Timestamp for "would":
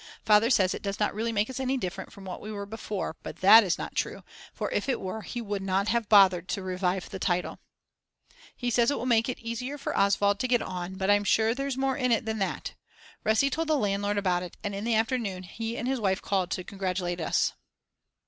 5.41-5.61